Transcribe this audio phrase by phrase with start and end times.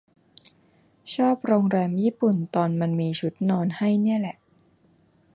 [1.15, 4.37] ชอบโรงแรมญี่ปุ่นตอนมันมีชุดนอนให้เนี่ยแหละ